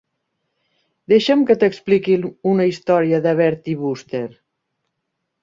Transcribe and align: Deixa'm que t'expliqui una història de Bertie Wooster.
Deixa'm 1.11 1.43
que 1.49 1.55
t'expliqui 1.63 2.15
una 2.53 2.67
història 2.71 3.21
de 3.27 3.35
Bertie 3.43 3.79
Wooster. 3.85 4.25